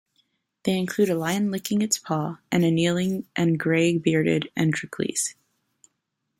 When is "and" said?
2.51-2.65, 3.35-3.59